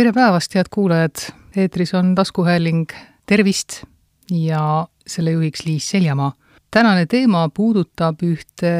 [0.00, 1.26] tere päevast, head kuulajad!
[1.60, 2.88] eetris on taskuhääling
[3.28, 3.82] Tervist
[4.32, 6.32] ja selle juhiks Liis Seljamaa
[6.70, 8.72] tänane teema puudutab ühte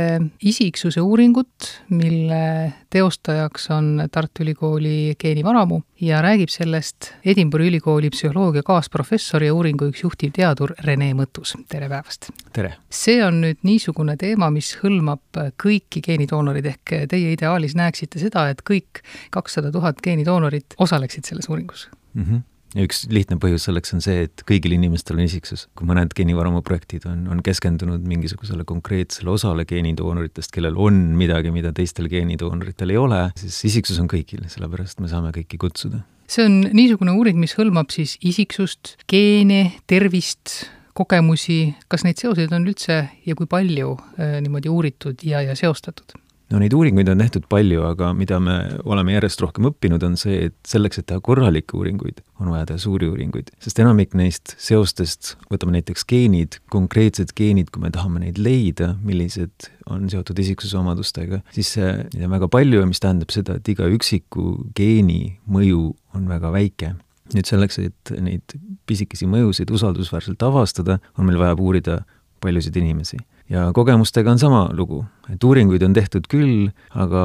[0.46, 9.42] isiksuse uuringut, mille teostajaks on Tartu Ülikooli geenivaramu ja räägib sellest Edinburgh Ülikooli psühholoogia kaasprofessor
[9.42, 12.30] ja uuringu üks juhtivteadur Rene Mõttus, tere päevast!
[12.52, 12.76] tere!
[12.90, 18.62] see on nüüd niisugune teema, mis hõlmab kõiki geenidoonorid, ehk teie ideaalis näeksite seda, et
[18.66, 19.02] kõik
[19.34, 22.22] kakssada tuhat geenidoonorit osaleksid selles uuringus mm?
[22.24, 25.66] -hmm ja üks lihtne põhjus selleks on see, et kõigil inimestel on isiksus.
[25.78, 31.74] kui mõned geenivaramu projektid on, on keskendunud mingisugusele konkreetsele osale geenidoonoritest, kellel on midagi, mida
[31.76, 36.04] teistel geenidoonoritel ei ole, siis isiksus on kõigil, sellepärast me saame kõiki kutsuda.
[36.30, 42.66] see on niisugune uuring, mis hõlmab siis isiksust, geene, tervist, kogemusi, kas neid seoseid on
[42.70, 46.18] üldse ja kui palju äh, niimoodi uuritud ja, ja seostatud?
[46.50, 50.48] No neid uuringuid on tehtud palju, aga mida me oleme järjest rohkem õppinud, on see,
[50.48, 53.52] et selleks, et teha korralikke uuringuid, on vaja teha suuri uuringuid.
[53.62, 59.70] sest enamik neist seostest, võtame näiteks geenid, konkreetsed geenid, kui me tahame neid leida, millised
[59.90, 63.86] on seotud isiksuse omadustega, siis neid on väga palju ja mis tähendab seda, et iga
[63.90, 66.94] üksiku geeni mõju on väga väike
[67.30, 68.56] nüüd selleks, et neid
[68.90, 72.00] pisikesi mõjusid usaldusväärselt avastada, on meil vaja uurida
[72.42, 77.24] paljusid inimesi ja kogemustega on sama lugu, et uuringuid on tehtud küll, aga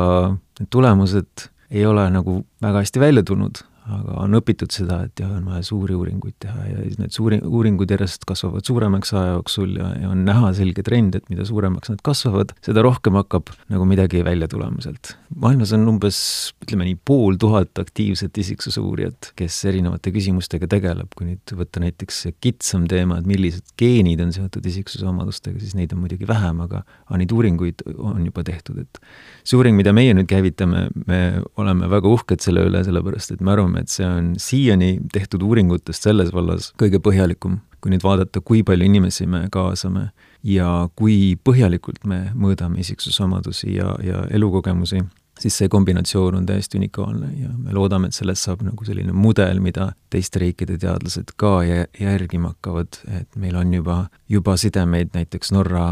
[0.60, 5.30] need tulemused ei ole nagu väga hästi välja tulnud, aga on õpitud seda, et jah,
[5.38, 9.92] on vaja suuri uuringuid teha ja need suuri, uuringud järjest kasvavad suuremaks aja jooksul ja,
[10.02, 14.24] ja on näha selge trend, et mida suuremaks nad kasvavad, seda rohkem hakkab nagu midagi
[14.26, 15.16] välja tulema sealt.
[15.42, 16.18] Maailmas on umbes,
[16.64, 22.22] ütleme nii, pool tuhat aktiivset isiksuse uurijat, kes erinevate küsimustega tegeleb, kui nüüd võtta näiteks
[22.26, 26.62] see kitsam teema, et millised geenid on seotud isiksuse omadustega, siis neid on muidugi vähem,
[26.66, 29.02] aga, aga neid uuringuid on juba tehtud, et
[29.44, 31.22] see uuring, mida meie nüüd käivitame, me
[31.62, 36.08] oleme väga uhked selle üle, sellepärast et me arvame, et see on siiani tehtud uuringutest
[36.08, 40.08] selles vallas kõige põhjalikum, kui nüüd vaadata, kui palju inimesi me kaasame
[40.46, 45.04] ja kui põhjalikult me mõõdame isiksusomadusi ja, ja elukogemusi,
[45.40, 49.60] siis see kombinatsioon on täiesti unikaalne ja me loodame, et sellest saab nagu selline mudel,
[49.64, 51.58] mida teiste riikide teadlased ka
[52.00, 55.88] järgima hakkavad, et meil on juba, juba sidemeid näiteks Norra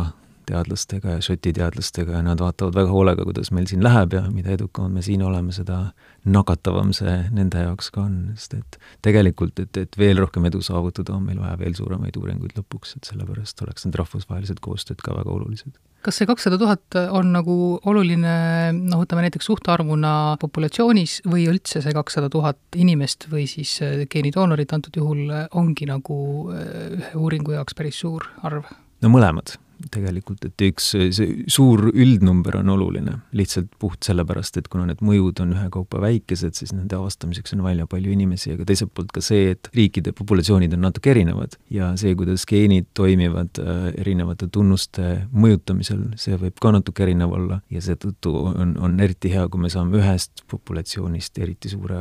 [0.45, 4.51] teadlastega ja Šoti teadlastega ja nad vaatavad väga hoolega, kuidas meil siin läheb ja mida
[4.51, 5.79] edukamad me siin oleme, seda
[6.25, 11.15] nakatavam see nende jaoks ka on, sest et tegelikult, et, et veel rohkem edu saavutada,
[11.15, 15.31] on meil vaja veel suuremaid uuringuid lõpuks, et sellepärast oleks need rahvusvahelised koostööd ka väga
[15.31, 17.57] olulised kas see kakssada tuhat on nagu
[17.89, 18.35] oluline,
[18.75, 23.77] noh, võtame näiteks suhtarvuna populatsioonis või üldse see kakssada tuhat inimest või siis
[24.11, 26.17] geenidoonorit antud juhul ongi nagu
[26.53, 28.67] ühe uuringu jaoks päris suur arv?
[29.03, 29.55] no mõlemad
[29.91, 35.41] tegelikult, et üks, see suur üldnumber on oluline, lihtsalt puht sellepärast, et kuna need mõjud
[35.43, 39.53] on ühekaupa väikesed, siis nende avastamiseks on vaja palju inimesi, aga teiselt poolt ka see,
[39.55, 46.05] et riikide populatsioonid on natuke erinevad ja see, kuidas geenid toimivad äh, erinevate tunnuste mõjutamisel,
[46.19, 49.99] see võib ka natuke erinev olla ja seetõttu on, on eriti hea, kui me saame
[49.99, 51.99] ühest populatsioonist eriti suure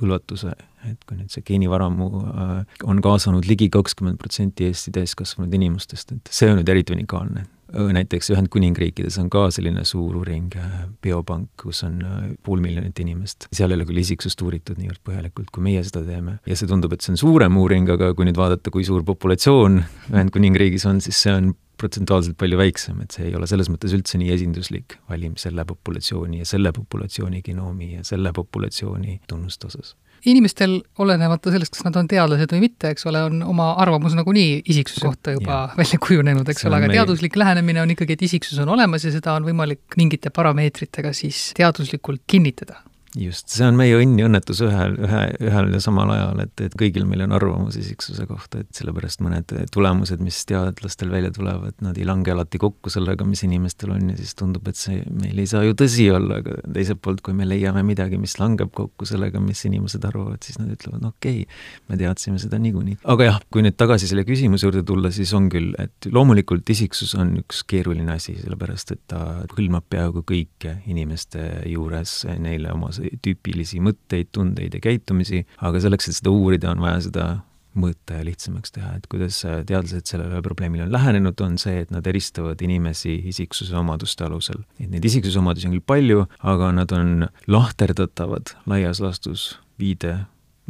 [0.00, 0.54] hõlvatuse
[0.90, 6.32] et kui nüüd see geenivaramu äh, on kaasanud ligi kakskümmend protsenti Eesti täiskasvanud inimestest, et
[6.32, 7.48] see on nüüd eriti unikaalne.
[7.74, 13.48] näiteks Ühendkuningriikides on ka selline suur uuring, äh, biopank, kus on äh, pool miljonit inimest.
[13.52, 16.38] seal ei ole küll isiksust uuritud niivõrd põhjalikult, kui meie seda teeme.
[16.46, 19.82] ja see tundub, et see on suurem uuring, aga kui nüüd vaadata, kui suur populatsioon
[20.12, 24.20] Ühendkuningriigis on, siis see on protsentuaalselt palju väiksem, et see ei ole selles mõttes üldse
[24.20, 30.78] nii esinduslik, valime selle populatsiooni ja selle populatsiooni genoomi ja selle populatsiooni tunnuste osas inimestel,
[31.04, 35.04] olenemata sellest, kas nad on teadlased või mitte, eks ole, on oma arvamus nagunii isiksuse
[35.04, 35.76] kohta juba ja.
[35.76, 36.96] välja kujunenud, eks ole, aga meil...
[37.00, 41.50] teaduslik lähenemine on ikkagi, et isiksus on olemas ja seda on võimalik mingite parameetritega siis
[41.58, 42.80] teaduslikult kinnitada
[43.18, 46.74] just, see on meie õnn ja õnnetus ühel, ühe, ühel ja samal ajal, et, et
[46.78, 51.98] kõigil meil on arvamus isiksuse kohta, et sellepärast mõned tulemused, mis teadlastel välja tulevad, nad
[52.00, 55.50] ei lange alati kokku sellega, mis inimestel on ja siis tundub, et see meil ei
[55.50, 59.42] saa ju tõsi olla, aga teiselt poolt, kui me leiame midagi, mis langeb kokku sellega,
[59.42, 62.98] mis inimesed arvavad, siis nad ütlevad, no okei okay,, me teadsime seda niikuinii.
[63.14, 67.14] aga jah, kui nüüd tagasi selle küsimuse juurde tulla, siis on küll, et loomulikult isiksus
[67.20, 69.22] on üks keeruline asi, sellepärast et ta
[69.54, 76.20] hõlmab peaaegu kõike inimeste juures neile omase tüüpilisi mõtteid, tundeid ja käitumisi, aga selleks, et
[76.20, 77.26] seda uurida, on vaja seda
[77.74, 82.06] mõõta ja lihtsamaks teha, et kuidas teadlased sellele probleemile on lähenenud, on see, et nad
[82.06, 84.62] eristavad inimesi isiksuse omaduste alusel.
[84.78, 90.20] et neid isiksuse omadusi on küll palju, aga nad on lahterdatavad laias laastus viide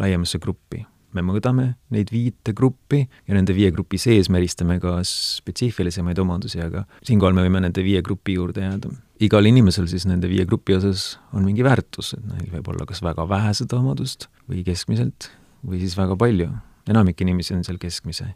[0.01, 4.99] laiemasse gruppi me mõõdame neid viite gruppi ja nende viie grupi sees me eristame ka
[5.07, 8.91] spetsiifilisemaid omadusi, aga siinkohal me võime nende viie grupi juurde jääda.
[9.23, 13.03] Igal inimesel siis nende viie grupi osas on mingi väärtus, et neil võib olla kas
[13.05, 15.31] väga vähe seda omadust või keskmiselt
[15.65, 16.53] või siis väga palju.
[16.85, 18.27] Enamik inimesi on seal keskmise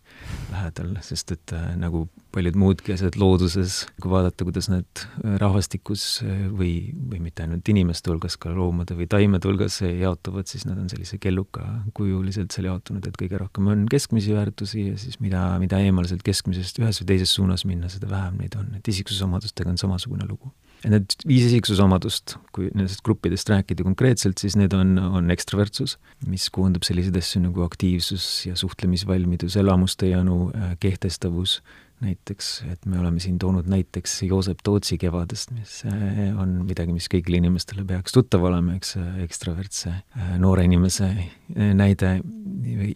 [0.49, 6.05] lähedal, sest et äh, nagu paljud muudki asjad looduses, kui vaadata, kuidas need äh, rahvastikus
[6.25, 6.71] äh, või,
[7.11, 11.21] või mitte ainult inimeste hulgas, ka loomade või taimede hulgas jaotuvad, siis nad on sellise
[11.21, 16.25] kellukakujuliselt seal jaotunud, et kõige rohkem on keskmisi väärtusi ja siis mida, mida eemale sealt
[16.25, 20.55] keskmisest ühes või teises suunas minna, seda vähem neid on, et isiksusomadustega on samasugune lugu
[20.85, 25.97] ja need viis isiksusomadust, kui nendest gruppidest rääkida konkreetselt, siis need on, on ekstravertsus,
[26.31, 31.59] mis koondab selliseid asju nagu aktiivsus ja suhtlemisvalmidus, elamuste janu, äh, kehtestavus,
[32.05, 37.09] näiteks, et me oleme siin toonud näiteks Joosep Tootsi Kevadest, mis äh, on midagi, mis
[37.11, 39.95] kõigile inimestele peaks tuttav olema, eks, äh, ekstravertse
[40.39, 41.11] noore inimese
[41.57, 42.13] näide,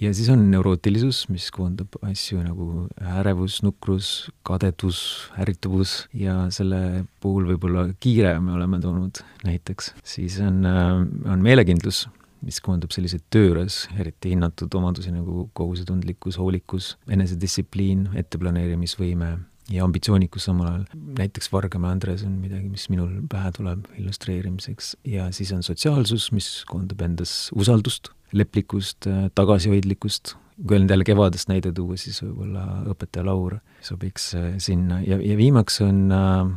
[0.00, 2.87] ja siis on neurootilisus, mis koondab asju nagu
[3.19, 4.12] ärevus, nukrus,
[4.46, 5.02] kadedus,
[5.40, 12.06] ärrituvus ja selle puhul võib-olla kiire me oleme toonud näiteks, siis on, on meelekindlus
[12.43, 19.37] mis koondab selliseid tööres eriti hinnatud omadusi nagu kohusetundlikkus, hoolikus, enesedistsipliin, etteplaneerimisvõime
[19.71, 20.85] ja ambitsioonikus samal ajal.
[21.19, 24.97] näiteks Vargamäe Andres on midagi, mis minul pähe tuleb illustreerimiseks.
[25.05, 30.35] Ja siis on sotsiaalsus, mis koondab endas usaldust, leplikkust, tagasihoidlikkust,
[30.67, 35.00] kui nüüd jälle kevadest näide tuua, siis võib-olla õpetaja Laur sobiks äh, sinna.
[35.06, 36.53] Ja, ja viimaks on äh,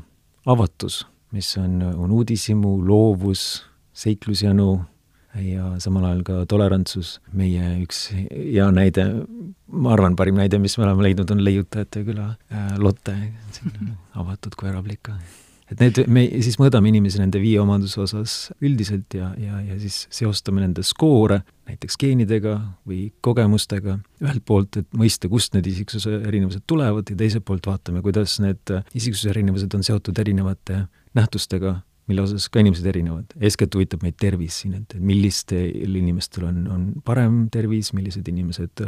[0.45, 1.03] avatus,
[1.35, 3.65] mis on, on uudishimu, loovus,
[3.95, 4.83] seiklusjanu,
[5.41, 9.07] ja samal ajal ka tolerantsus, meie üks hea näide,
[9.71, 13.15] ma arvan, parim näide, mis me oleme leidnud, on Leiutajate küla äh,, Lotte,
[14.21, 15.17] avatud koeraplika.
[15.71, 20.05] et need, me siis mõõdame inimesi nende viie omaduse osas üldiselt ja, ja, ja siis
[20.13, 26.67] seostame nende skoore näiteks geenidega või kogemustega, ühelt poolt, et mõista, kust need isiksuse erinevused
[26.69, 30.85] tulevad ja teiselt poolt vaatame, kuidas need isiksuse erinevused on seotud erinevate
[31.17, 31.79] nähtustega
[32.09, 33.33] mille osas ka inimesed erinevad.
[33.41, 38.85] eeskätt huvitab meid tervis siin, et millistel inimestel on, on parem tervis, millised inimesed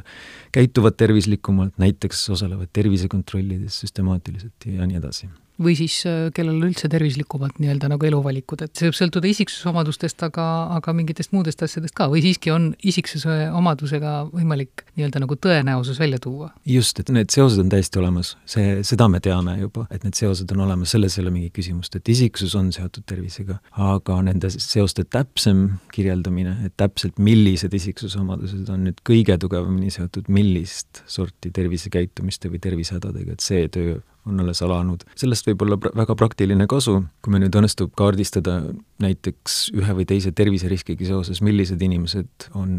[0.56, 5.30] käituvad tervislikumalt, näiteks osalevad tervisekontrollides süstemaatiliselt ja nii edasi
[5.64, 10.46] või siis äh, kellel üldse tervislikumad nii-öelda nagu eluvalikud, et see võib sõltuda isiksusomadustest, aga,
[10.78, 16.22] aga mingitest muudest asjadest ka või siiski on isiksuse omadusega võimalik nii-öelda nagu tõenäosus välja
[16.24, 16.52] tuua?
[16.68, 20.52] just, et need seosed on täiesti olemas, see, seda me teame juba, et need seosed
[20.54, 23.58] on olemas, selles ei ole mingit küsimust, et isiksus on seotud tervisega,
[23.88, 31.02] aga nende seoste täpsem kirjeldamine, et täpselt millised isiksusomadused on nüüd kõige tugevamini seotud millist
[31.10, 35.04] sorti tervisekäitumiste või tervisehädadega, et see töö on alles alanud.
[35.18, 38.60] sellest võib olla pra väga praktiline kasu, kui meil nüüd õnnestub kaardistada
[39.04, 42.78] näiteks ühe või teise terviseriskiga seoses, millised inimesed on,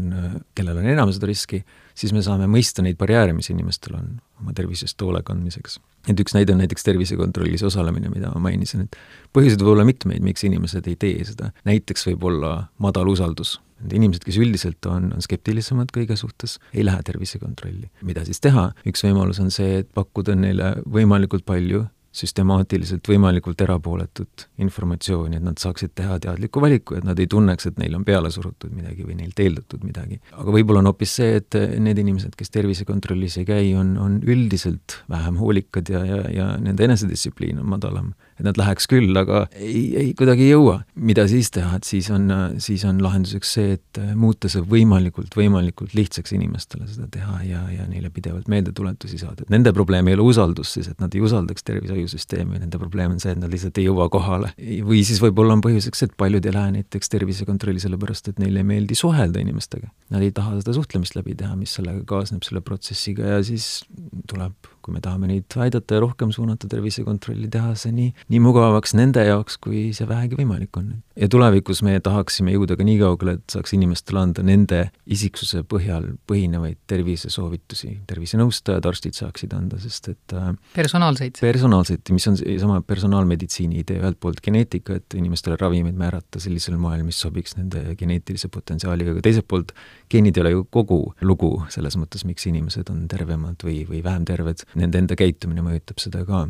[0.57, 1.61] kellel on enam seda riski,
[1.97, 4.11] siis me saame mõista neid barjääre, mis inimestel on
[4.41, 5.79] oma tervisest hoole kandmiseks.
[6.07, 8.99] et üks näide on näiteks tervisekontrollis osalemine, mida ma mainisin, et
[9.35, 11.51] põhjuseid võib olla mitmeid, miks inimesed ei tee seda.
[11.65, 16.83] näiteks võib olla madal usaldus Need inimesed, kes üldiselt on, on skeptilisemad kõige suhtes, ei
[16.87, 17.89] lähe tervisekontrolli.
[18.01, 18.69] mida siis teha?
[18.89, 25.59] üks võimalus on see, et pakkuda neile võimalikult palju süstemaatiliselt võimalikult erapooletut informatsiooni, et nad
[25.61, 29.19] saaksid teha teadliku valiku, et nad ei tunneks, et neile on peale surutud midagi või
[29.19, 30.19] neilt eeldatud midagi.
[30.31, 34.99] aga võib-olla on hoopis see, et need inimesed, kes tervisekontrollis ei käi, on, on üldiselt
[35.09, 39.81] vähem hoolikad ja, ja, ja nende enesedistsipliin on madalam et nad läheks küll, aga ei,
[39.99, 40.79] ei kuidagi ei jõua.
[40.95, 42.31] mida siis teha, et siis on,
[42.63, 47.87] siis on lahenduseks see, et muuta see võimalikult, võimalikult lihtsaks inimestele seda teha ja, ja
[47.91, 51.67] neile pidevalt meeldetuletusi saada, et nende probleem ei ole usaldus siis, et nad ei usaldaks
[51.99, 54.51] tervishoiusüsteemi, nende probleem on see, et nad lihtsalt ei jõua kohale.
[54.85, 58.67] või siis võib-olla on põhjuseks, et paljud ei lähe näiteks tervisekontrolli sellepärast, et neile ei
[58.67, 59.89] meeldi suhelda inimestega.
[60.13, 63.83] Nad ei taha seda suhtlemist läbi teha, mis sellega kaasneb, selle protsessiga ja siis
[64.29, 64.55] tuleb
[64.85, 69.23] kui me tahame neid aidata ja rohkem suunata tervisekontrolli, teha see nii, nii mugavaks nende
[69.27, 70.91] jaoks, kui see vähegi võimalik on.
[71.19, 76.11] ja tulevikus me tahaksime jõuda ka nii kaugele, et saaks inimestele anda nende isiksuse põhjal
[76.29, 81.41] põhinevaid tervisesoovitusi, tervisenõustajad, arstid saaksid anda, sest et äh, personaalseid?
[81.41, 87.03] personaalseid, mis on seesama personaalmeditsiini idee, ühelt poolt geneetika, et inimestele ravimeid määrata sellisel moel,
[87.07, 89.73] mis sobiks nende geneetilise potentsiaaliga, aga teiselt poolt
[90.11, 94.25] geenid ei ole ju kogu lugu selles mõttes, miks inimesed on tervemad või, või vähem
[94.27, 96.47] terved, nende enda käitumine mõjutab seda ka.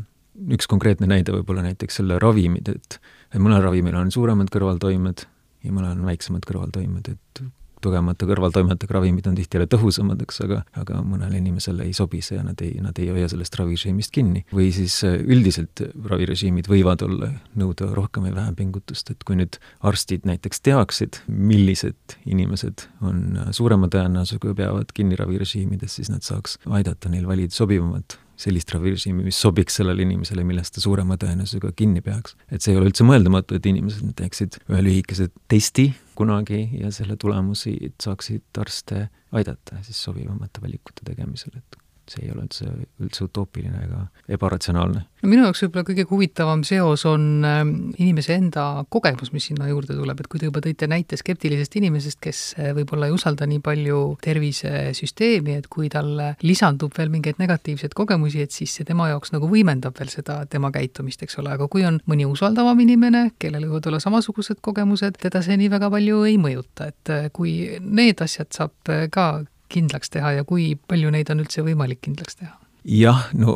[0.56, 3.00] üks konkreetne näide võib-olla näiteks selle ravimid, et
[3.36, 5.26] mõnel ravimil on suuremad kõrvaltoimed
[5.64, 7.42] ja mõnel on väiksemad kõrvaltoimed, et
[7.84, 12.46] tugevamate kõrvaltoimetega ravimid on tihtipeale tõhusamad, eks, aga, aga mõnele inimesele ei sobi see ja
[12.46, 14.46] nad ei, nad ei hoia sellest ravirežiimist kinni.
[14.54, 19.60] või siis äh, üldiselt ravirežiimid võivad olla, nõuda rohkem või vähem pingutust, et kui nüüd
[19.86, 26.60] arstid näiteks teaksid, millised inimesed on äh, suurema tõenäosusega peavad kinni ravirežiimidest, siis nad saaks
[26.70, 32.04] aidata neil valida sobivamat sellist ravirežiimi, mis sobiks sellele inimesele, millest ta suurema tõenäosusega kinni
[32.06, 32.38] peaks.
[32.48, 37.16] et see ei ole üldse mõeldamatu, et inimesed teeksid ühe lühikese testi kunagi ja selle
[37.20, 41.79] tulemusi saaksid arste aidata siis sobivamate valikute tegemisel, et
[42.14, 42.68] see ei ole üldse,
[43.04, 45.04] üldse utoopiline ega ebaratsionaalne.
[45.22, 49.98] no minu jaoks võib-olla kõige huvitavam seos on ähm, inimese enda kogemus, mis sinna juurde
[49.98, 53.62] tuleb, et kui te juba tõite näite skeptilisest inimesest, kes äh, võib-olla ei usalda nii
[53.66, 59.34] palju tervisesüsteemi, et kui talle lisandub veel mingeid negatiivseid kogemusi, et siis see tema jaoks
[59.36, 63.68] nagu võimendab veel seda tema käitumist, eks ole, aga kui on mõni usaldavam inimene, kellel
[63.68, 68.22] võivad olla samasugused kogemused, teda see nii väga palju ei mõjuta, et äh, kui need
[68.26, 69.30] asjad saab äh, ka
[69.70, 72.56] kindlaks teha ja kui palju neid on üldse võimalik kindlaks teha?
[72.90, 73.56] Jah, no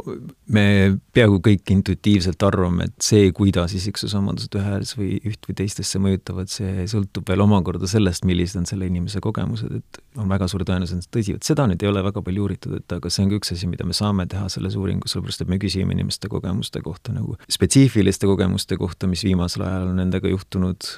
[0.53, 0.63] me
[1.15, 6.85] peaaegu kõik intuitiivselt arvame, et see, kuidas isiksusomadused ühes või üht või teistesse mõjutavad, see
[6.91, 11.15] sõltub veel omakorda sellest, millised on selle inimese kogemused, et on väga suur tõenäosus, et
[11.17, 13.53] tõsi, et seda nüüd ei ole väga palju uuritud, et aga see on ka üks
[13.55, 17.37] asi, mida me saame teha selles uuringus, sellepärast et me küsime inimeste kogemuste kohta nagu
[17.51, 20.91] spetsiifiliste kogemuste kohta, mis viimasel ajal on nendega juhtunud,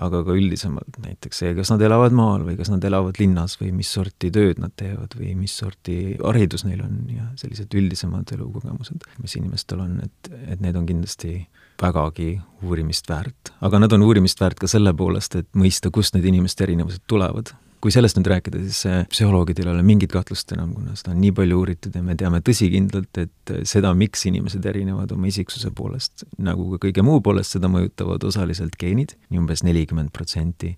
[0.00, 3.70] aga ka üldisemalt, näiteks see, kas nad elavad maal või kas nad elavad linnas või
[3.76, 9.04] mis sorti tööd nad teevad või mis sorti haridus neil on ja sellised üldisemad elukogemused,
[9.22, 11.38] mis inimestel on, et, et need on kindlasti
[11.82, 13.52] vägagi uurimist väärt.
[13.60, 17.52] aga nad on uurimist väärt ka selle poolest, et mõista, kust need inimeste erinevused tulevad.
[17.80, 21.34] Kui sellest nüüd rääkida, siis psühholoogidel ei ole mingit kahtlust enam, kuna seda on nii
[21.36, 26.70] palju uuritud ja me teame tõsikindlalt, et seda, miks inimesed erinevad oma isiksuse poolest, nagu
[26.72, 30.72] ka kõige muu poolest, seda mõjutavad osaliselt geenid, nii umbes nelikümmend protsenti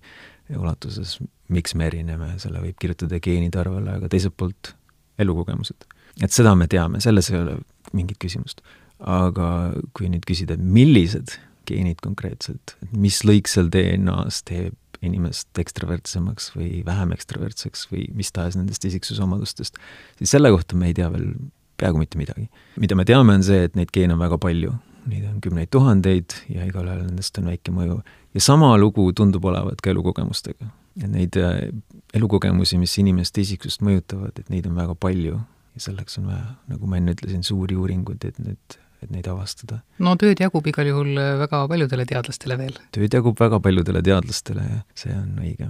[0.57, 4.73] ulatuses, miks me erineme, selle võib kirjutada geenide arvele, aga teiselt poolt
[5.23, 5.87] elukogemused
[6.23, 7.57] et seda me teame, selles ei ole
[7.95, 8.63] mingit küsimust.
[8.99, 11.37] aga kui nüüd küsida, millised
[11.69, 18.33] geenid konkreetselt, et mis lõik seal DNA-s teeb inimest ekstravertsemaks või vähem ekstravertseks või mis
[18.35, 19.79] tahes nendest isiksusomadustest,
[20.19, 21.29] siis selle kohta me ei tea veel
[21.79, 22.49] peaaegu mitte midagi.
[22.75, 24.73] mida me teame, on see, et neid geene on väga palju,
[25.07, 28.01] neid on kümneid tuhandeid ja igalühel nendest on väike mõju.
[28.35, 30.67] ja sama lugu tundub olevat ka elukogemustega.
[30.99, 31.71] et neid äh,
[32.13, 35.39] elukogemusi, mis inimeste isiksust mõjutavad, et neid on väga palju
[35.79, 39.79] ja selleks on vaja, nagu ma enne ütlesin, suuri uuringuid, et nüüd, et neid avastada.
[40.03, 42.81] no tööd jagub igal juhul väga paljudele teadlastele veel.
[42.95, 45.69] tööd jagub väga paljudele teadlastele ja see on õige.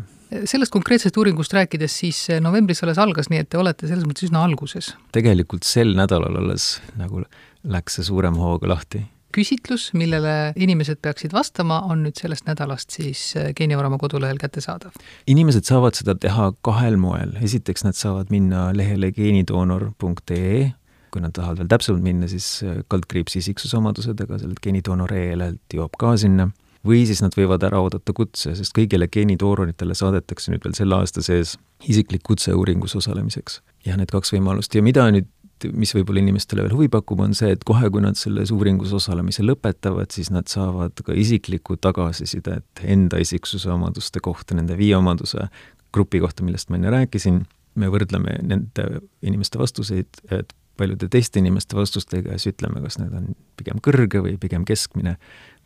[0.50, 4.44] sellest konkreetsest uuringust rääkides, siis novembris alles algas, nii et te olete selles mõttes üsna
[4.50, 4.96] alguses.
[5.16, 7.24] tegelikult sel nädalal alles nagu
[7.64, 9.06] läks see suurema hooga lahti
[9.36, 14.96] küsitlus, millele inimesed peaksid vastama, on nüüd sellest nädalast siis äh, Geeniorama kodulehel kättesaadav.
[15.28, 20.72] inimesed saavad seda teha kahel moel, esiteks nad saavad minna lehele geenidoonor.ee,
[21.10, 26.00] kui nad tahavad veel täpsemalt minna, siis äh, kaldkriips isiksusomadused, aga sellelt geenidoonor.ee lehelt jõuab
[26.00, 26.50] ka sinna
[26.86, 31.24] või siis nad võivad ära oodata kutse, sest kõigile geenidoonoritele saadetakse nüüd veel selle aasta
[31.26, 31.58] sees
[31.88, 33.62] isiklik kutse uuringus osalemiseks.
[33.86, 35.28] ja need kaks võimalust ja mida nüüd
[35.74, 39.44] mis võib-olla inimestele veel huvi pakub, on see, et kohe, kui nad selles uuringus osalemise
[39.46, 45.50] lõpetavad, siis nad saavad ka isiklikku tagasisidet enda isiksuse omaduste kohta, nende viie omaduse
[45.94, 47.44] grupi kohta, millest ma enne rääkisin,
[47.80, 48.88] me võrdleme nende
[49.26, 54.22] inimeste vastuseid, et paljude teiste inimeste vastustega ja siis ütleme, kas need on pigem kõrge
[54.24, 55.18] või pigem keskmine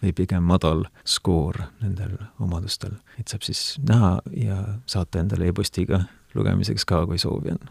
[0.02, 2.98] või pigem madal skoor nendel omadustel.
[3.20, 4.58] et saab siis näha ja
[4.90, 7.62] saata endale e-postiga lugemiseks ka, kui soovi on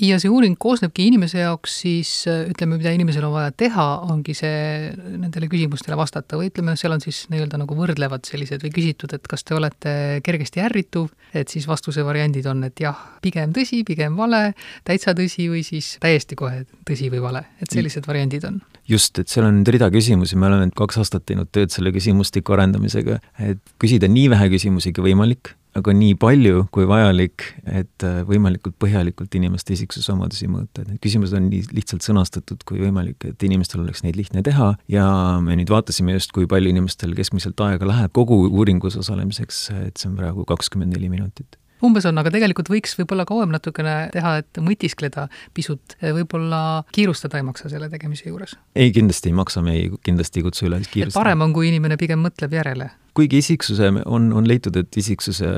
[0.00, 4.90] ja see uuring koosnebki inimese jaoks siis, ütleme, mida inimesel on vaja teha, ongi see
[5.20, 9.28] nendele küsimustele vastata või ütleme, seal on siis nii-öelda nagu võrdlevad sellised või küsitud, et
[9.28, 9.94] kas te olete
[10.24, 14.52] kergesti ärrituv, et siis vastuse variandid on, et jah, pigem tõsi, pigem vale,
[14.88, 18.60] täitsa tõsi või siis täiesti kohe tõsi või vale, et sellised variandid on.
[18.88, 21.92] Just, et seal on nüüd rida küsimusi, me oleme nüüd kaks aastat teinud tööd selle
[21.94, 28.06] küsimustiku arendamisega, et küsida nii vähe küsimusi kui võimalik aga nii palju kui vajalik, et
[28.06, 33.24] äh, võimalikult põhjalikult inimeste isiksusomadusi mõõta, et need küsimused on nii lihtsalt sõnastatud kui võimalik,
[33.28, 35.06] et inimestel oleks neid lihtne teha ja
[35.44, 40.10] me nüüd vaatasime just, kui palju inimestel keskmiselt aega läheb kogu uuringus osalemiseks, et see
[40.10, 44.60] on praegu kakskümmend neli minutit umbes on, aga tegelikult võiks võib-olla kauem natukene teha, et
[44.62, 48.54] mõtiskleda pisut, võib-olla kiirustada ei maksa selle tegemise juures?
[48.78, 51.18] ei, kindlasti ei maksa, me ei, kindlasti ei kutsu üles kiirustada.
[51.18, 55.50] parem on, kui inimene pigem mõtleb järele kuigi isiksuse on, on leitud, et isiksuse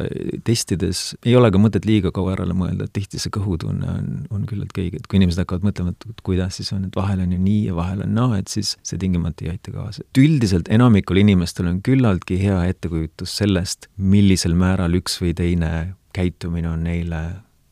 [0.47, 4.45] testides ei ole ka mõtet liiga kaua järele mõelda, et tihti see kõhutunne on, on
[4.51, 7.41] küllaltki õige, et kui inimesed hakkavad mõtlema, et kuidas siis on, et vahel on ju
[7.41, 10.03] nii ja vahel on naa, et siis see tingimata ei aita kaasa.
[10.05, 15.75] et üldiselt enamikul inimestel on küllaltki hea ettekujutus sellest, millisel määral üks või teine
[16.15, 17.23] käitumine on neile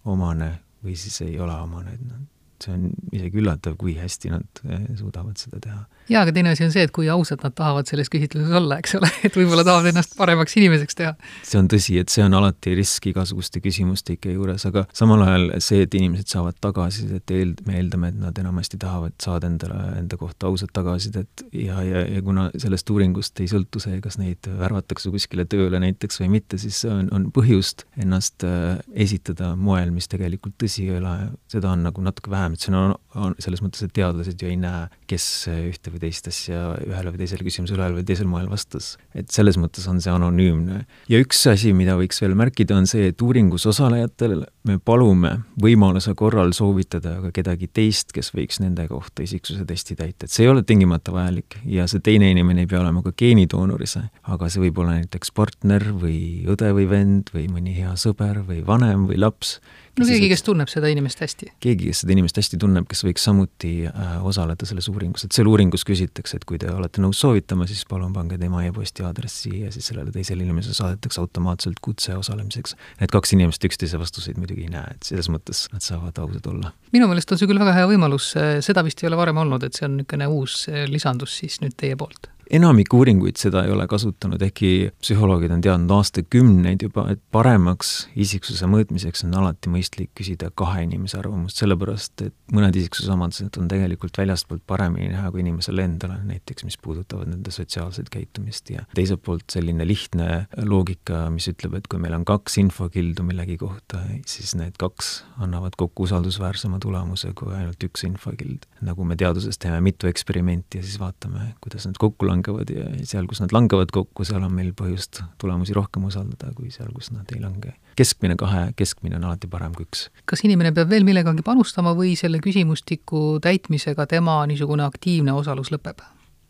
[0.04, 2.22] omane või siis ei ole omane, et noh,
[2.62, 5.82] see on isegi üllatav, kui hästi nad eh, suudavad seda teha.
[6.10, 8.96] Jaa, aga teine asi on see, et kui ausad nad tahavad selles küsitluses olla, eks
[8.98, 11.12] ole, et võib-olla tahavad ennast paremaks inimeseks teha.
[11.46, 15.84] see on tõsi, et see on alati risk igasuguste küsimustike juures, aga samal ajal see,
[15.86, 20.50] et inimesed saavad tagasisidet, eel-, me eeldame, et nad enamasti tahavad saada endale, enda kohta
[20.50, 25.46] ausat tagasisidet ja, ja, ja kuna sellest uuringust ei sõltu see, kas neid värvatakse kuskile
[25.50, 30.88] tööle näiteks või mitte, siis on, on põhjust ennast äh, esitada moel, mis tegelikult tõsi
[30.88, 31.14] ei ole,
[31.52, 34.58] seda on nagu natuke vähem, et see on, on selles mõttes, et teadlased ju ei
[34.60, 38.96] näe, kes ühte või teist asja ühele või teisele küsimusele ühel või teisel moel vastas.
[39.14, 40.84] et selles mõttes on see anonüümne.
[41.08, 46.14] ja üks asi, mida võiks veel märkida, on see, et uuringus osalejatel me palume võimaluse
[46.18, 50.52] korral soovitada ka kedagi teist, kes võiks nende kohta isiksuse testi täita, et see ei
[50.52, 54.82] ole tingimata vajalik ja see teine inimene ei pea olema ka geenidoonoris, aga see võib
[54.82, 59.58] olla näiteks partner või õde või vend või mõni hea sõber või vanem või laps,
[59.98, 61.50] no keegi, kes tunneb seda inimest hästi.
[61.62, 65.50] keegi, kes seda inimest hästi tunneb, kes võiks samuti äh, osaleda selles uuringus, et seal
[65.50, 69.72] uuringus küsitakse, et kui te olete nõus soovitama, siis palun pange tema e-posti aadressi ja
[69.74, 72.76] siis sellele teisele inimesele saadetakse automaatselt kutse osalemiseks.
[73.02, 76.72] Need kaks inimest üksteise vastuseid muidugi ei näe, et selles mõttes nad saavad ausad olla.
[76.92, 78.32] minu meelest on see küll väga hea võimalus,
[78.64, 81.96] seda vist ei ole varem olnud, et see on niisugune uus lisandus siis nüüd teie
[81.96, 87.92] poolt enamik uuringuid seda ei ole kasutanud, ehkki psühholoogid on teadnud aastakümneid juba, et paremaks
[88.20, 94.20] isiksuse mõõtmiseks on alati mõistlik küsida kahe inimese arvamust, sellepärast et mõned isiksusomadused on tegelikult
[94.20, 99.48] väljastpoolt paremini näha kui inimesele endale, näiteks mis puudutavad nende sotsiaalset käitumist ja teiselt poolt
[99.52, 104.76] selline lihtne loogika, mis ütleb, et kui meil on kaks infokildu millegi kohta, siis need
[104.80, 108.68] kaks annavad kokku usaldusväärsema tulemuse kui ainult üks infokild.
[108.82, 113.26] nagu me teaduses teeme mitu eksperimenti ja siis vaatame, kuidas nad kokku langevad ja seal,
[113.30, 117.28] kus nad langevad kokku, seal on meil põhjust tulemusi rohkem usaldada, kui seal, kus nad
[117.34, 117.74] ei lange.
[117.96, 120.08] keskmine kahe, keskmine on alati parem kui üks.
[120.24, 126.02] kas inimene peab veel millegagi panustama või selle küsimustiku täitmisega tema niisugune aktiivne osalus lõpeb?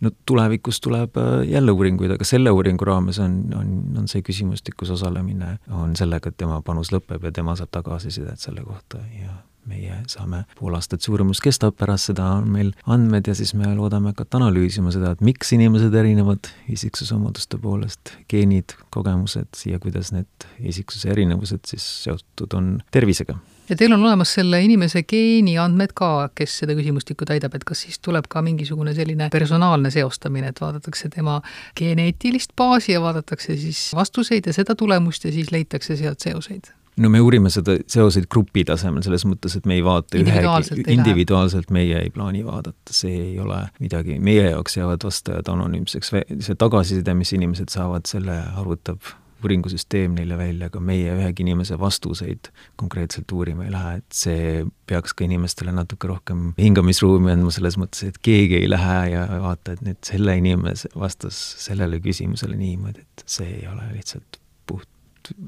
[0.02, 4.90] no tulevikus tuleb äh, jälle uuringuid, aga selle uuringu raames on, on, on see küsimustikus
[4.96, 9.36] osalemine, on sellega, et tema panus lõpeb ja tema saab tagasisidet selle kohta ja
[9.68, 13.70] meie saame pool aastat see uurimus kestab, pärast seda on meil andmed ja siis me
[13.76, 20.50] loodame hakata analüüsima seda, et miks inimesed erinevad isiksusomaduste poolest, geenid, kogemused ja kuidas need
[20.60, 26.58] isiksuse erinevused siis seotud on tervisega ja teil on olemas selle inimese geeniandmed ka, kes
[26.62, 31.38] seda küsimustikku täidab, et kas siis tuleb ka mingisugune selline personaalne seostamine, et vaadatakse tema
[31.78, 36.72] geneetilist baasi ja vaadatakse siis vastuseid ja seda tulemust ja siis leitakse sealt seoseid?
[37.00, 40.98] No me uurime seda seoseid grupi tasemel, selles mõttes, et me ei vaata individuaalselt, ühegi,
[40.98, 46.60] individuaalselt meie ei plaani vaadata, see ei ole midagi, meie jaoks jäävad vastajad anonüümseks, see
[46.60, 53.32] tagasiside, mis inimesed saavad, selle arvutab uuringusüsteem neile välja, aga meie ühegi inimese vastuseid konkreetselt
[53.34, 54.44] uurima ei lähe, et see
[54.86, 59.74] peaks ka inimestele natuke rohkem hingamisruumi andma, selles mõttes, et keegi ei lähe ja vaata,
[59.74, 64.38] et nüüd selle inimese vastas sellele küsimusele niimoodi, et see ei ole lihtsalt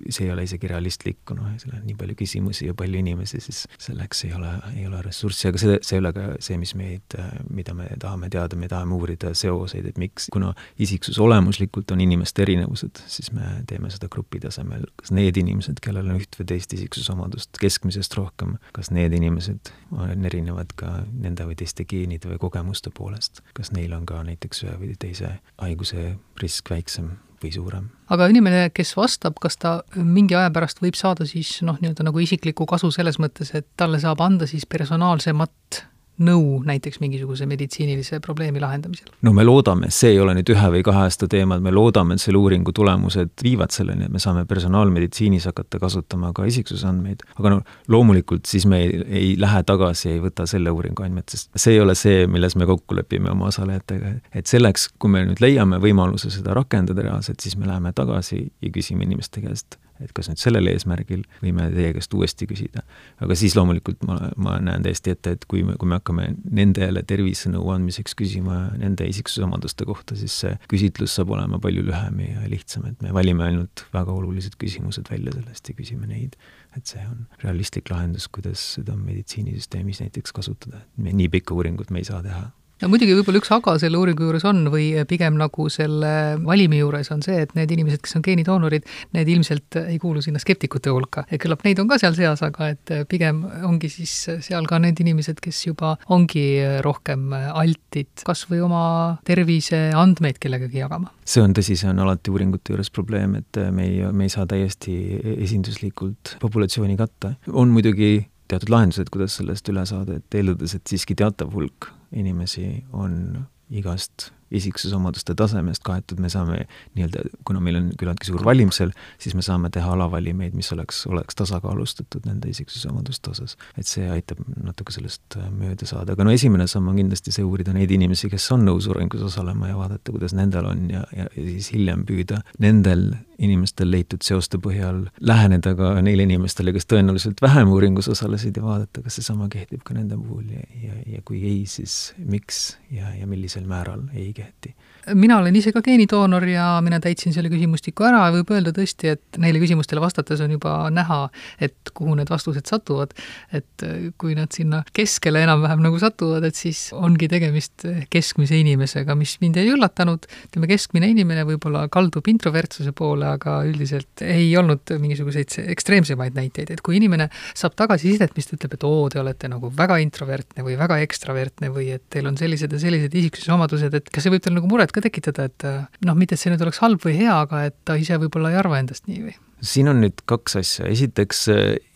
[0.09, 3.65] see ei ole isegi realistlik, kuna seal on nii palju küsimusi ja palju inimesi, siis
[3.81, 7.17] selleks ei ole, ei ole ressurssi, aga see, see ei ole ka see, mis meid,
[7.55, 12.45] mida me tahame teada, me tahame uurida seoseid, et miks, kuna isiksus olemuslikult on inimeste
[12.45, 16.75] erinevused, siis me teeme seda grupi tasemel, kas need inimesed, kellel on üht või teist
[16.77, 22.93] isiksusomadust keskmisest rohkem, kas need inimesed on erinevad ka nende või teiste geenide või kogemuste
[22.95, 27.89] poolest, kas neil on ka näiteks ühe või teise haiguse risk väiksem või suurem.
[28.13, 32.23] aga inimene, kes vastab, kas ta mingi aja pärast võib saada siis noh, nii-öelda nagu
[32.25, 35.85] isiklikku kasu selles mõttes, et talle saab anda siis personaalsemat
[36.23, 39.11] nõu näiteks mingisuguse meditsiinilise probleemi lahendamisel?
[39.23, 42.15] no me loodame, see ei ole nüüd ühe või kahe aasta teema, et me loodame,
[42.15, 47.55] et selle uuringu tulemused viivad selleni, et me saame personaalmeditsiinis hakata kasutama ka isiksusandmeid, aga
[47.57, 51.77] no loomulikult siis me ei, ei lähe tagasi, ei võta selle uuringu andmed, sest see
[51.77, 54.15] ei ole see, milles me kokku lepime oma osalejatega.
[54.35, 58.75] et selleks, kui me nüüd leiame võimaluse seda rakendada reaalselt, siis me läheme tagasi ja
[58.75, 62.83] küsime inimeste käest, et kas nüüd sellel eesmärgil võime teie käest uuesti küsida.
[63.23, 67.05] aga siis loomulikult ma, ma näen täiesti ette, et kui me, kui me hakkame nendele
[67.07, 72.89] tervisenõu andmiseks küsima nende isiksusomaduste kohta, siis see küsitlus saab olema palju lühem ja lihtsam,
[72.91, 76.37] et me valime ainult väga olulised küsimused välja sellest ja küsime neid.
[76.75, 81.93] et see on realistlik lahendus, kuidas seda meditsiinisüsteemis näiteks kasutada, et me nii pikka uuringut
[81.95, 82.49] me ei saa teha
[82.83, 87.11] no muidugi võib-olla üks aga selle uuringu juures on või pigem nagu selle valimi juures
[87.15, 91.25] on see, et need inimesed, kes on geenidoonorid, need ilmselt ei kuulu sinna skeptikute hulka.
[91.41, 94.15] küllap neid on ka seal seas, aga et pigem ongi siis
[94.47, 96.47] seal ka need inimesed, kes juba ongi
[96.85, 98.85] rohkem altid kas või oma
[99.29, 101.13] terviseandmeid kellegagi jagama.
[101.25, 104.49] see on tõsi, see on alati uuringute juures probleem, et me ei, me ei saa
[104.51, 104.97] täiesti
[105.39, 107.37] esinduslikult populatsiooni katta.
[107.53, 108.17] on muidugi
[108.51, 114.31] teatud lahendused, kuidas sellest üle saada, et eeldades, et siiski teatav hulk inimesi on igast
[114.55, 116.61] isiksusomaduste tasemest kaetud, me saame
[116.95, 121.39] nii-öelda, kuna meil on küllaltki suur valimisel, siis me saame teha alavalimeid, mis oleks, oleks
[121.41, 123.57] tasakaalustatud nende isiksusomaduste osas.
[123.79, 127.47] et see aitab natuke sellest äh, mööda saada, aga no esimene samm on kindlasti see,
[127.47, 131.29] uurida neid inimesi, kes on nõus uuringus osalema ja vaadata, kuidas nendel on ja, ja
[131.35, 137.73] siis hiljem püüda nendel inimestel leitud seoste põhjal läheneda ka neile inimestele, kes tõenäoliselt vähem
[137.75, 141.63] uuringus osalesid ja vaadata, kas seesama kehtib ka nende puhul ja, ja, ja kui ei,
[141.71, 144.75] siis miks ja, ja millisel määral ei kehti
[145.13, 149.11] mina olen ise ka geenidoonor ja mina täitsin selle küsimustiku ära ja võib öelda tõesti,
[149.15, 151.19] et neile küsimustele vastates on juba näha,
[151.63, 153.13] et kuhu need vastused satuvad.
[153.53, 153.85] et
[154.19, 159.59] kui nad sinna keskele enam-vähem nagu satuvad, et siis ongi tegemist keskmise inimesega, mis mind
[159.61, 166.37] ei üllatanud, ütleme, keskmine inimene võib-olla kaldub introvertsuse poole, aga üldiselt ei olnud mingisuguseid ekstreemsemaid
[166.37, 169.99] näiteid, et kui inimene saab tagasisidet, mis ta ütleb, et oo, te olete nagu väga
[170.05, 174.27] introvertne või väga ekstravertne või et teil on sellised ja sellised isiksuse omadused, et kas
[174.27, 175.67] see võib tal nagu muret ka tekitada, et
[176.05, 178.61] noh, mitte et see nüüd oleks halb või hea, aga et ta ise võib-olla ei
[178.63, 179.37] arva endast nii või?
[179.65, 181.47] siin on nüüd kaks asja, esiteks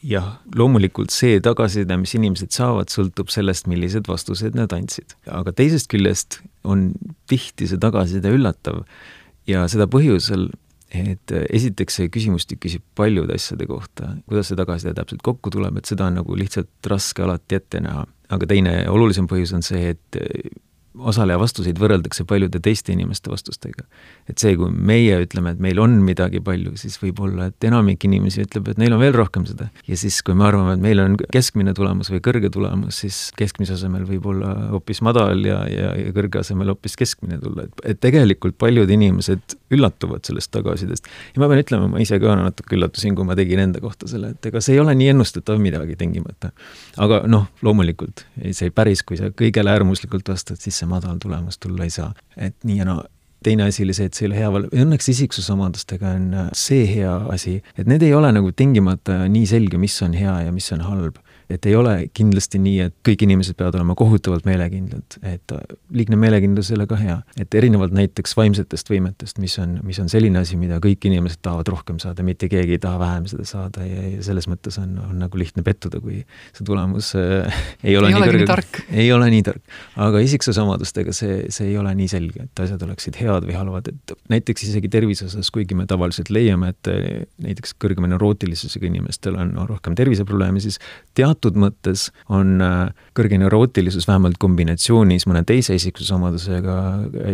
[0.08, 5.16] jah, loomulikult see tagasiside, mis inimesed saavad, sõltub sellest, millised vastused nad andsid.
[5.26, 6.90] aga teisest küljest on
[7.30, 8.84] tihti see tagasiside üllatav
[9.48, 10.48] ja seda põhjusel,
[10.88, 15.77] et äh, esiteks see küsimustik küsib paljude asjade kohta, kuidas see tagasiside täpselt kokku tuleb,
[15.81, 18.07] et seda on nagu lihtsalt raske alati ette näha.
[18.29, 20.16] aga teine olulisem põhjus on see, et
[20.98, 23.84] osaleja vastuseid võrreldakse paljude teiste inimeste vastustega.
[24.28, 28.42] et see, kui meie ütleme, et meil on midagi palju, siis võib-olla, et enamik inimesi
[28.44, 29.68] ütleb, et neil on veel rohkem seda.
[29.88, 33.76] ja siis, kui me arvame, et meil on keskmine tulemus või kõrge tulemus, siis keskmise
[33.78, 38.00] asemel võib olla hoopis madal ja, ja, ja kõrge asemel hoopis keskmine tulla, et, et
[38.00, 41.08] tegelikult paljud inimesed üllatuvad sellest tagasisidest.
[41.34, 44.32] ja ma pean ütlema, ma ise ka natuke üllatusin, kui ma tegin enda kohta selle,
[44.37, 46.52] et ega see ei ole nii ennustatav midagi tingimata.
[46.96, 51.85] aga noh, loomulikult, see päris, kui sa kõigele äärmuslikult vastad, siis see madal tulemus tulla
[51.85, 52.12] ei saa.
[52.37, 53.05] et nii ja naa
[53.44, 56.87] teine asi oli see, et see ei ole hea val-, õnneks isiksusomadustega on äh, see
[56.90, 60.66] hea asi, et need ei ole nagu tingimata nii selge, mis on hea ja mis
[60.74, 65.54] on halb et ei ole kindlasti nii, et kõik inimesed peavad olema kohutavalt meelekindlad, et
[65.96, 67.16] liigne meelekindlus ei ole ka hea.
[67.40, 71.70] et erinevalt näiteks vaimsetest võimetest, mis on, mis on selline asi, mida kõik inimesed tahavad
[71.72, 75.16] rohkem saada, mitte keegi ei taha vähem seda saada ja, ja selles mõttes on, on
[75.22, 76.20] nagu lihtne pettuda, kui
[76.52, 78.84] see tulemus äh, ei ole ei nii kõrge.
[78.92, 79.64] ei ole nii tark.
[79.96, 84.16] aga isiksusomadustega see, see ei ole nii selge, et asjad oleksid head või halvad, et
[84.28, 86.92] näiteks isegi tervise osas, kuigi me tavaliselt leiame, et
[87.40, 90.76] näiteks kõrgema neurootilisusega inimestel on rohkem terviseprobleeme, siis
[91.16, 96.77] teatud teatud mõttes on äh, kõrge neurootilisus vähemalt kombinatsioonis mõne teise isiksusomadusega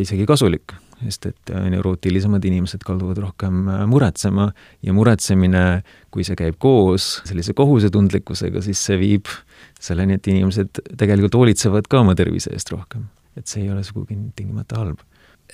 [0.00, 4.50] isegi kasulik, sest et äh, neurootilisemad inimesed kalduvad rohkem äh, muretsema.
[4.84, 9.32] Ja muretsemine, kui see käib koos sellise kohusetundlikkusega, siis see viib
[9.80, 13.08] selleni, et inimesed tegelikult hoolitsevad ka oma tervise eest rohkem.
[13.34, 15.00] et see ei ole sugugi tingimata halb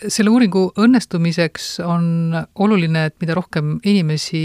[0.08, 4.42] selle uuringu õnnestumiseks on oluline, et mida rohkem inimesi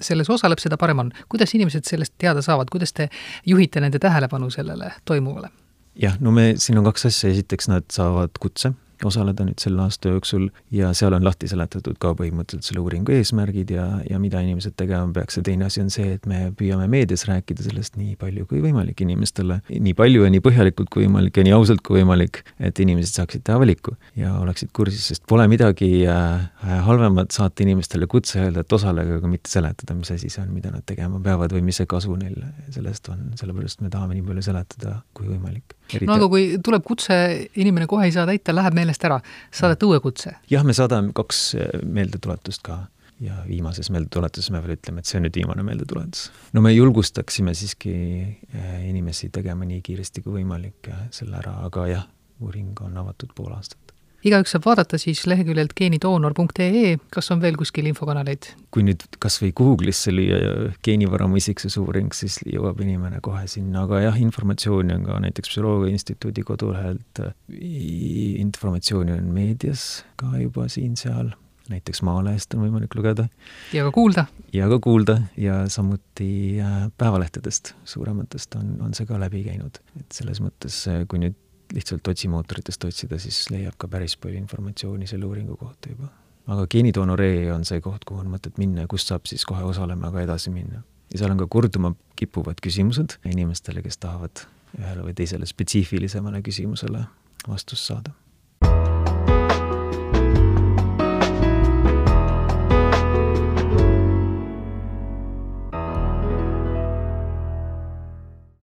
[0.00, 1.12] selles osaleb, seda parem on.
[1.28, 3.08] kuidas inimesed sellest teada saavad, kuidas te
[3.46, 5.50] juhite nende tähelepanu sellele toimuvale?
[5.98, 8.72] jah, no me, siin on kaks asja, esiteks nad saavad kutse
[9.06, 13.70] osaleda nüüd selle aasta jooksul ja seal on lahti seletatud ka põhimõtteliselt selle uuringu eesmärgid
[13.74, 15.38] ja, ja mida inimesed tegema peaks.
[15.38, 19.02] Ja teine asi on see, et me püüame meedias rääkida sellest nii palju kui võimalik
[19.04, 23.20] inimestele, nii palju ja nii põhjalikult kui võimalik ja nii ausalt kui võimalik, et inimesed
[23.20, 26.48] saaksid teha valiku ja oleksid kursis, sest pole midagi äh,
[26.86, 30.72] halvemat saata inimestele kutse öelda, et osalege, aga mitte seletada, mis asi see on, mida
[30.74, 32.38] nad tegema peavad või mis see kasu neil
[32.74, 35.77] sellest on, sellepärast me tahame nii palju seletada kui võimalik.
[36.06, 37.16] No aga kui tuleb kutse,
[37.60, 39.18] inimene kohe ei saa täita, läheb meelest ära,
[39.54, 40.36] saadate uue kutse?
[40.50, 42.84] jah, me saadame kaks eh, meeldetuletust ka
[43.22, 46.28] ja viimases meeldetuletuses me veel ütleme, et see on nüüd viimane meeldetuletus.
[46.54, 51.88] no me julgustaksime siiski eh, inimesi tegema nii kiiresti kui võimalik eh, selle ära, aga
[51.90, 52.08] jah,
[52.44, 53.87] uuring on avatud pool aastat
[54.26, 58.50] igaüks saab vaadata siis leheküljelt geenidoonor.ee, kas on veel kuskil infokanaleid?
[58.74, 64.20] kui nüüd kas või Google'isse lüüa geenivaramu isiksusuuring, siis jõuab inimene kohe sinna, aga jah,
[64.20, 71.32] informatsiooni on ka näiteks Psühholoogia Instituudi kodulehelt, informatsiooni on meedias ka juba siin-seal,
[71.72, 73.28] näiteks Maalehest on võimalik lugeda.
[73.72, 74.26] ja ka kuulda.
[74.52, 80.20] ja ka kuulda ja samuti äh, päevalehtedest, suurematest on, on see ka läbi käinud, et
[80.20, 81.38] selles mõttes, kui nüüd
[81.74, 86.08] lihtsalt otsimootoritest otsida, siis leiab ka päris palju informatsiooni selle uuringu kohta juba.
[86.48, 90.12] aga geenidoonoree on see koht, kuhu on mõtet minna ja kust saab siis kohe osalema
[90.12, 90.82] ka edasi minna.
[91.12, 94.46] ja seal on ka korduma kippuvad küsimused inimestele, kes tahavad
[94.78, 97.04] ühele või teisele spetsiifilisemale küsimusele
[97.48, 98.12] vastust saada